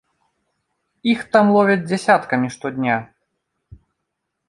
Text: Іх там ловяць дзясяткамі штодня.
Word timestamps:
Іх 1.11 1.19
там 1.35 1.45
ловяць 1.57 1.85
дзясяткамі 1.89 2.47
штодня. 2.59 2.99